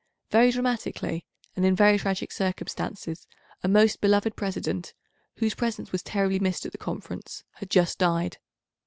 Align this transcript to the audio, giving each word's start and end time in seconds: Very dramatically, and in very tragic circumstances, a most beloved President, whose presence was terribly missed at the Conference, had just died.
Very 0.31 0.49
dramatically, 0.49 1.25
and 1.55 1.63
in 1.63 1.75
very 1.75 1.99
tragic 1.99 2.31
circumstances, 2.31 3.27
a 3.63 3.67
most 3.67 4.01
beloved 4.01 4.35
President, 4.35 4.95
whose 5.35 5.53
presence 5.53 5.91
was 5.91 6.01
terribly 6.01 6.39
missed 6.39 6.65
at 6.65 6.71
the 6.71 6.79
Conference, 6.79 7.43
had 7.57 7.69
just 7.69 7.99
died. 7.99 8.39